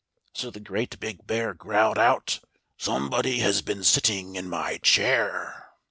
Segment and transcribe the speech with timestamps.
[0.33, 4.79] So the great big bear growled out: 1 *$ "SOMEBODY HAS BEEN SITTING IN MY
[4.81, 5.67] CHAIR!"